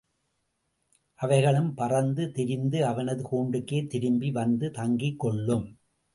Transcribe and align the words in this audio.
அவைகளும் 1.19 1.73
பறந்து 1.73 2.31
திரிந்து, 2.31 2.85
அவனது 2.85 3.23
கூண்டுக்கே 3.31 3.87
திரும்பி 3.87 4.31
வந்து 4.31 4.69
தங்கிக்கொள்ளும். 4.69 5.65